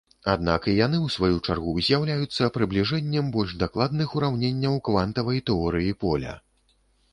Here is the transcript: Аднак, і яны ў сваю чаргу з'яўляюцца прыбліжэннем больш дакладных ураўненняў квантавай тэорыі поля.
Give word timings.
Аднак, 0.31 0.61
і 0.69 0.73
яны 0.77 0.95
ў 1.01 1.07
сваю 1.15 1.35
чаргу 1.53 1.73
з'яўляюцца 1.87 2.49
прыбліжэннем 2.55 3.29
больш 3.37 3.51
дакладных 3.65 4.17
ураўненняў 4.19 4.81
квантавай 4.91 5.45
тэорыі 5.53 5.97
поля. 6.05 6.33